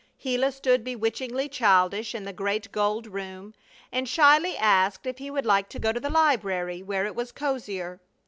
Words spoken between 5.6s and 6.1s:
to go to the